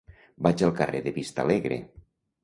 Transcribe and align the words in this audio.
Vaig 0.45 0.61
al 0.67 0.71
carrer 0.79 1.01
de 1.07 1.13
Vistalegre. 1.17 1.77